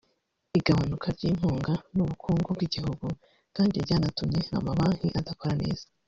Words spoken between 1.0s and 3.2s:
ry’inkunga n’ubukungu bw’igihugu